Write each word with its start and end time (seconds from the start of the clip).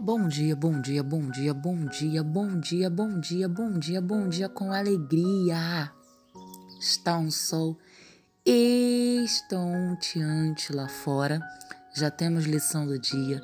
Bom 0.00 0.28
dia, 0.28 0.54
bom 0.54 0.80
dia, 0.80 1.02
bom 1.02 1.28
dia, 1.28 1.52
bom 1.52 1.84
dia, 1.86 2.22
bom 2.22 2.60
dia, 2.60 2.88
bom 2.88 3.18
dia, 3.18 3.48
bom 3.48 3.76
dia, 3.80 4.00
bom 4.00 4.28
dia 4.28 4.48
com 4.48 4.72
alegria. 4.72 5.90
Está 6.78 7.18
um 7.18 7.32
sol 7.32 7.76
estonteante 8.46 9.52
lá 10.72 10.86
fora. 10.86 11.40
Já 11.92 12.12
temos 12.12 12.44
lição 12.44 12.86
do 12.86 12.96
dia 12.96 13.42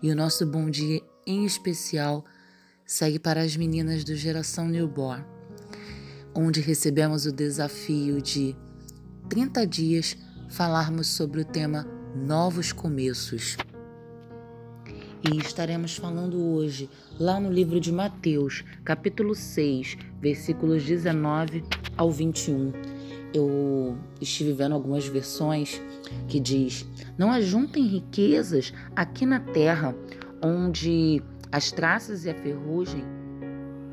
e 0.00 0.12
o 0.12 0.14
nosso 0.14 0.46
bom 0.46 0.70
dia 0.70 1.02
em 1.26 1.44
especial 1.44 2.24
segue 2.86 3.18
para 3.18 3.42
as 3.42 3.56
meninas 3.56 4.04
do 4.04 4.14
Geração 4.14 4.68
Newborn, 4.68 5.24
onde 6.32 6.60
recebemos 6.60 7.26
o 7.26 7.32
desafio 7.32 8.22
de 8.22 8.54
30 9.28 9.66
dias 9.66 10.16
falarmos 10.48 11.08
sobre 11.08 11.40
o 11.40 11.44
tema 11.44 11.84
Novos 12.14 12.70
Começos. 12.70 13.56
E 15.20 15.36
estaremos 15.38 15.96
falando 15.96 16.40
hoje, 16.40 16.88
lá 17.18 17.40
no 17.40 17.50
livro 17.50 17.80
de 17.80 17.90
Mateus, 17.90 18.64
capítulo 18.84 19.34
6, 19.34 19.98
versículos 20.20 20.84
19 20.84 21.64
ao 21.96 22.08
21. 22.08 22.72
Eu 23.34 23.98
estive 24.20 24.52
vendo 24.52 24.76
algumas 24.76 25.08
versões 25.08 25.82
que 26.28 26.38
diz: 26.38 26.86
Não 27.18 27.32
ajuntem 27.32 27.84
riquezas 27.84 28.72
aqui 28.94 29.26
na 29.26 29.40
terra, 29.40 29.92
onde 30.40 31.20
as 31.50 31.72
traças 31.72 32.24
e 32.24 32.30
a 32.30 32.34
ferrugem 32.34 33.02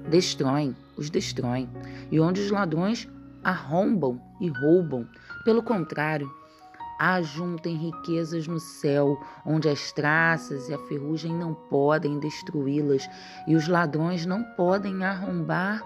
destroem, 0.07 0.75
os 0.95 1.09
destroem, 1.09 1.67
e 2.11 2.19
onde 2.19 2.39
os 2.39 2.51
ladrões 2.51 3.09
arrombam 3.43 4.21
e 4.39 4.47
roubam. 4.47 5.07
Pelo 5.43 5.63
contrário, 5.63 6.31
Ajuntem 6.97 7.75
riquezas 7.75 8.47
no 8.47 8.59
céu, 8.59 9.19
onde 9.45 9.67
as 9.67 9.91
traças 9.91 10.69
e 10.69 10.73
a 10.73 10.77
ferrugem 10.77 11.33
não 11.33 11.53
podem 11.53 12.19
destruí-las, 12.19 13.09
e 13.47 13.55
os 13.55 13.67
ladrões 13.67 14.25
não 14.25 14.43
podem 14.55 15.03
arrombar 15.03 15.83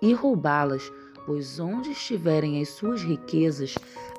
e 0.00 0.12
roubá-las, 0.12 0.90
pois 1.26 1.58
onde 1.58 1.90
estiverem 1.90 2.60
as 2.60 2.68
suas 2.70 3.02
riquezas, 3.02 3.74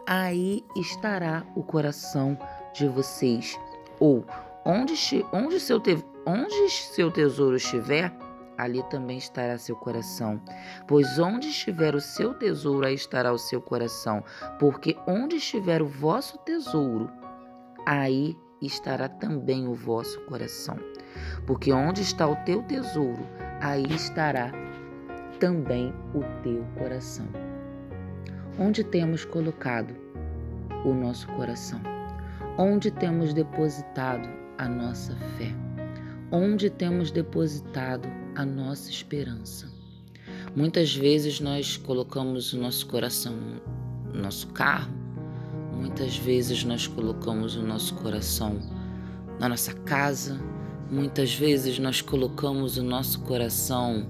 aí 0.05 0.63
estará 0.75 1.45
o 1.55 1.63
coração 1.63 2.37
de 2.73 2.87
vocês. 2.87 3.57
Ou 3.99 4.25
onde, 4.65 4.93
onde, 5.31 5.59
seu, 5.59 5.79
te, 5.79 6.03
onde 6.25 6.69
seu 6.69 7.11
tesouro 7.11 7.55
estiver, 7.55 8.13
ali 8.57 8.83
também 8.89 9.17
estará 9.17 9.57
seu 9.57 9.75
coração. 9.75 10.41
Pois 10.87 11.19
onde 11.19 11.49
estiver 11.49 11.95
o 11.95 12.01
seu 12.01 12.33
tesouro, 12.33 12.85
aí 12.85 12.95
estará 12.95 13.31
o 13.31 13.37
seu 13.37 13.61
coração. 13.61 14.23
Porque 14.59 14.97
onde 15.07 15.37
estiver 15.37 15.81
o 15.81 15.87
vosso 15.87 16.37
tesouro, 16.39 17.09
aí 17.85 18.37
estará 18.61 19.09
também 19.09 19.67
o 19.67 19.73
vosso 19.73 20.19
coração. 20.21 20.77
Porque 21.45 21.71
onde 21.71 22.01
está 22.01 22.27
o 22.27 22.35
teu 22.37 22.63
tesouro, 22.63 23.25
aí 23.61 23.85
estará 23.89 24.51
também 25.39 25.93
o 26.13 26.21
teu 26.41 26.65
coração. 26.77 27.27
Onde 28.59 28.83
temos 28.83 29.25
colocado 29.25 29.95
o 30.85 30.93
nosso 30.93 31.27
coração? 31.29 31.81
Onde 32.57 32.91
temos 32.91 33.33
depositado 33.33 34.29
a 34.57 34.67
nossa 34.67 35.15
fé? 35.37 35.51
Onde 36.31 36.69
temos 36.69 37.11
depositado 37.11 38.07
a 38.35 38.45
nossa 38.45 38.89
esperança. 38.89 39.71
Muitas 40.55 40.95
vezes 40.95 41.39
nós 41.39 41.77
colocamos 41.77 42.53
o 42.53 42.57
nosso 42.57 42.85
coração 42.87 43.35
no 44.13 44.21
nosso 44.21 44.47
carro, 44.47 44.93
muitas 45.73 46.17
vezes 46.17 46.63
nós 46.63 46.87
colocamos 46.87 47.55
o 47.55 47.61
nosso 47.61 47.95
coração 47.95 48.59
na 49.39 49.49
nossa 49.49 49.73
casa, 49.73 50.39
muitas 50.91 51.33
vezes 51.33 51.79
nós 51.79 52.01
colocamos 52.01 52.77
o 52.77 52.83
nosso 52.83 53.21
coração 53.21 54.07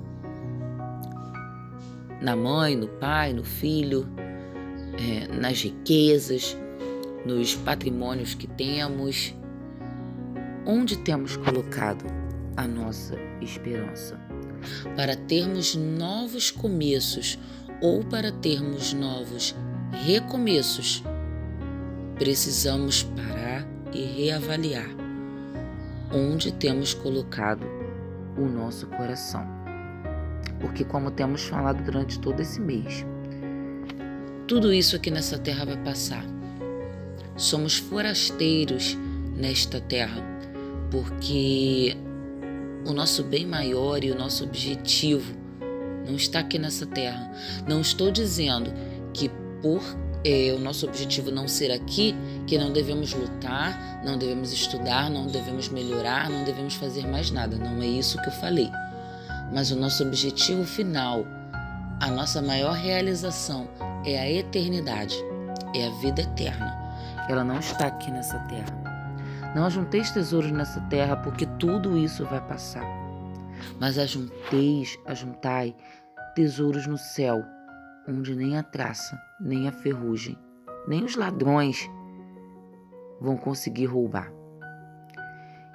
na 2.22 2.36
mãe, 2.36 2.76
no 2.76 2.88
pai, 2.88 3.34
no 3.34 3.44
filho, 3.44 4.08
é, 4.98 5.28
nas 5.33 5.62
riquezas, 5.62 6.58
nos 7.26 7.56
patrimônios 7.56 8.33
que 8.33 8.48
temos. 8.48 9.33
Onde 10.66 10.98
temos 10.98 11.36
colocado 11.36 12.06
a 12.58 12.67
nossa 12.67 13.15
esperança. 13.41 14.19
Para 14.95 15.15
termos 15.15 15.75
novos 15.75 16.52
começos 16.52 17.37
ou 17.81 18.03
para 18.03 18.31
termos 18.31 18.93
novos 18.93 19.55
recomeços, 20.05 21.03
precisamos 22.17 23.03
parar 23.03 23.67
e 23.93 24.03
reavaliar 24.03 25.03
onde 26.14 26.52
temos 26.52 26.93
colocado 26.93 27.65
o 28.37 28.45
nosso 28.45 28.87
coração. 28.87 29.45
Porque, 30.59 30.83
como 30.83 31.11
temos 31.11 31.43
falado 31.43 31.83
durante 31.83 32.20
todo 32.20 32.39
esse 32.39 32.61
mês, 32.61 33.05
tudo 34.47 34.71
isso 34.71 34.95
aqui 34.95 35.09
nessa 35.11 35.37
terra 35.37 35.65
vai 35.65 35.77
passar. 35.77 36.23
Somos 37.35 37.77
forasteiros 37.77 38.97
nesta 39.35 39.81
terra, 39.81 40.21
porque 40.91 41.97
o 42.86 42.94
nosso 42.94 43.23
bem 43.23 43.45
maior 43.45 44.04
e 44.04 44.11
o 44.11 44.17
nosso 44.17 44.44
objetivo 44.44 45.33
não 46.05 46.16
está 46.16 46.39
aqui 46.39 46.60
nessa 46.60 46.86
terra. 46.86 47.32
Não 47.67 47.82
estou 47.82 48.11
dizendo 48.11 48.73
que 49.14 49.30
por 49.61 49.82
é, 50.26 50.54
o 50.54 50.60
nosso 50.60 50.86
objetivo 50.86 51.32
não 51.32 51.48
ser 51.48 51.71
aqui, 51.71 52.16
que 52.48 52.58
não 52.58 52.71
devemos 52.71 53.14
lutar, 53.14 54.02
não 54.05 54.17
devemos 54.17 54.54
estudar, 54.54 55.10
não 55.10 55.27
devemos 55.27 55.70
melhorar, 55.70 56.30
não 56.30 56.44
devemos 56.44 56.76
fazer 56.76 57.05
mais 57.08 57.30
nada. 57.32 57.58
Não 57.58 57.82
é 57.82 57.88
isso 57.88 58.21
que 58.21 58.27
eu 58.27 58.33
falei. 58.33 58.70
Mas 59.54 59.71
o 59.71 59.76
nosso 59.76 60.04
objetivo 60.04 60.64
final, 60.64 61.26
a 62.00 62.08
nossa 62.10 62.42
maior 62.42 62.73
realização 62.73 63.67
é 64.05 64.20
a 64.20 64.30
eternidade, 64.30 65.15
é 65.76 65.88
a 65.88 65.89
vida 66.02 66.21
eterna. 66.21 66.73
Ela 67.30 67.44
não 67.44 67.60
está 67.60 67.88
aqui 67.88 68.11
nessa 68.11 68.39
terra. 68.39 68.83
Não 69.55 69.65
ajunteis 69.65 70.09
tesouros 70.09 70.52
nessa 70.52 70.81
terra, 70.81 71.15
porque 71.15 71.45
tudo 71.45 71.97
isso 71.97 72.25
vai 72.25 72.41
passar. 72.41 72.86
Mas 73.80 73.99
ajunteis, 73.99 74.97
ajuntai 75.05 75.75
tesouros 76.33 76.87
no 76.87 76.97
céu, 76.97 77.43
onde 78.08 78.36
nem 78.36 78.58
a 78.58 78.64
traça, 78.64 79.21
nem 79.39 79.67
a 79.67 79.71
ferrugem, 79.71 80.37
nem 80.87 81.03
os 81.03 81.15
ladrões 81.15 81.87
vão 83.21 83.37
conseguir 83.37 83.86
roubar. 83.86 84.31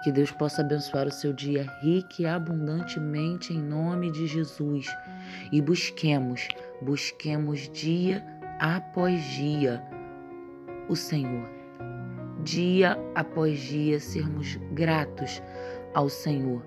Que 0.02 0.10
Deus 0.10 0.30
possa 0.32 0.62
abençoar 0.62 1.06
o 1.06 1.12
seu 1.12 1.32
dia 1.32 1.62
rico 1.80 2.20
e 2.20 2.26
abundantemente 2.26 3.52
em 3.52 3.62
nome 3.62 4.10
de 4.10 4.26
Jesus. 4.26 4.86
E 5.50 5.60
busquemos, 5.60 6.48
busquemos 6.82 7.68
dia 7.70 8.24
após 8.60 9.22
dia 9.24 9.82
o 10.88 10.96
Senhor 10.96 11.57
dia 12.43 12.99
após 13.15 13.59
dia 13.59 13.99
sermos 14.00 14.59
gratos 14.72 15.43
ao 15.94 16.09
Senhor, 16.09 16.62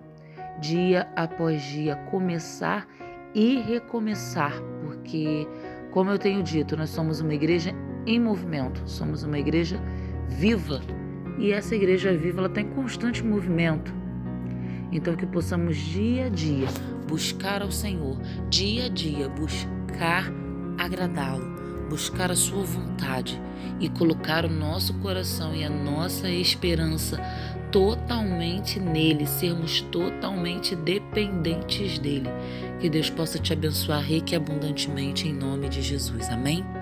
dia 0.60 1.08
após 1.16 1.62
dia 1.64 1.96
começar 2.10 2.88
e 3.34 3.60
recomeçar, 3.60 4.54
porque, 4.84 5.48
como 5.92 6.10
eu 6.10 6.20
tenho 6.20 6.44
dito, 6.44 6.76
nós 6.76 6.90
somos 6.90 7.22
uma 7.22 7.34
igreja 7.34 7.74
em 8.06 8.20
movimento, 8.20 8.82
somos 8.86 9.24
uma 9.24 9.40
igreja 9.40 9.80
viva. 10.28 10.82
E 11.38 11.52
essa 11.52 11.76
igreja 11.76 12.16
viva 12.16 12.40
ela 12.40 12.48
está 12.48 12.62
em 12.62 12.70
constante 12.70 13.24
movimento. 13.24 13.94
Então, 14.92 15.16
que 15.16 15.26
possamos 15.26 15.78
dia 15.78 16.26
a 16.26 16.30
dia 16.30 16.68
buscar 17.08 17.62
ao 17.62 17.72
Senhor, 17.72 18.18
dia 18.50 18.86
a 18.86 18.90
dia 18.90 19.30
buscar 19.30 20.32
agradá-lo 20.78 21.71
buscar 21.92 22.32
a 22.32 22.36
Sua 22.38 22.64
vontade 22.64 23.40
e 23.78 23.90
colocar 23.90 24.46
o 24.46 24.50
nosso 24.50 24.94
coração 24.96 25.54
e 25.54 25.66
a 25.66 25.70
nossa 25.70 26.30
esperança 26.30 27.20
totalmente 27.70 28.80
nele, 28.80 29.28
sermos 29.28 29.82
totalmente 29.92 30.74
dependentes 30.74 32.00
dele. 32.00 32.30
Que 32.80 32.90
Deus 32.90 33.10
possa 33.10 33.38
te 33.38 33.52
abençoar 33.52 34.02
rica 34.02 34.34
e 34.34 34.36
abundantemente 34.38 35.28
em 35.28 35.34
nome 35.34 35.68
de 35.68 35.82
Jesus. 35.82 36.30
Amém? 36.30 36.81